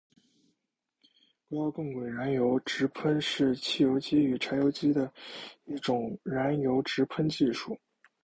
[1.47, 5.13] 高压共轨燃油直喷是汽油机与柴油机的
[5.65, 7.77] 一种燃油直喷技术。